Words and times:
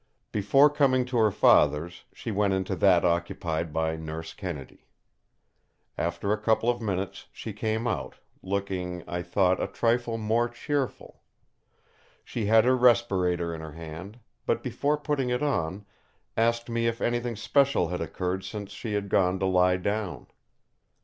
Before 0.31 0.67
coming 0.67 1.05
to 1.05 1.17
her 1.17 1.29
father's 1.29 2.05
she 2.11 2.31
went 2.31 2.55
into 2.55 2.75
that 2.75 3.05
occupied 3.05 3.71
by 3.71 3.95
Nurse 3.95 4.33
Kennedy. 4.33 4.87
After 5.95 6.33
a 6.33 6.39
couple 6.41 6.71
of 6.71 6.81
minutes 6.81 7.27
she 7.31 7.53
came 7.53 7.85
out, 7.85 8.15
looking, 8.41 9.03
I 9.07 9.21
thought, 9.21 9.61
a 9.61 9.67
trifle 9.67 10.17
more 10.17 10.49
cheerful. 10.49 11.21
She 12.25 12.47
had 12.47 12.65
her 12.65 12.75
respirator 12.75 13.53
in 13.53 13.61
her 13.61 13.73
hand, 13.73 14.19
but 14.47 14.63
before 14.63 14.97
putting 14.97 15.29
it 15.29 15.43
on, 15.43 15.85
asked 16.35 16.67
me 16.67 16.87
if 16.87 16.99
anything 16.99 17.35
special 17.35 17.89
had 17.89 18.01
occurred 18.01 18.43
since 18.43 18.71
she 18.71 18.93
had 18.93 19.07
gone 19.07 19.37
to 19.37 19.45
lie 19.45 19.77
down. 19.77 20.25